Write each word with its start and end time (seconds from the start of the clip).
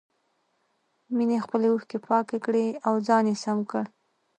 مينې 1.15 1.37
خپلې 1.45 1.67
اوښکې 1.69 1.97
پاکې 2.07 2.37
کړې 2.45 2.65
او 2.87 2.93
ځان 3.07 3.23
يې 3.29 3.35
سم 3.43 3.57
کړ. 3.71 3.83